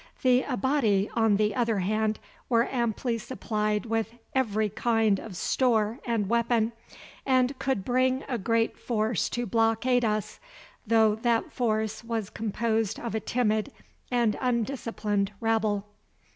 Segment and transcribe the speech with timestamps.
[0.23, 2.17] The Abati, on the other hand,
[2.49, 6.71] were amply supplied with every kind of store and weapon,
[7.23, 10.39] and could bring a great force to blockade us,
[10.87, 13.71] though that force was composed of a timid
[14.09, 15.85] and undisciplined rabble.